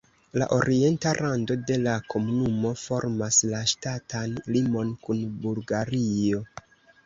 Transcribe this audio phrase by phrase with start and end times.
[0.41, 6.45] La orienta rando de la komunumo formas la ŝtatan limon kun Bulgario.